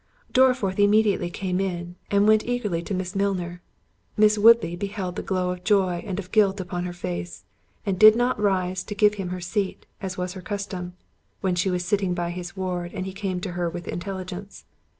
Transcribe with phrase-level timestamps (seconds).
[0.33, 3.61] Dorriforth immediately came in, and went eagerly to Miss Milner.
[4.17, 7.45] Miss Woodley beheld the glow of joy and of guilt upon her face,
[7.85, 10.93] and did not rise to give him her seat, as was her custom,
[11.41, 14.65] when she was sitting by his ward and he came to her with intelligence.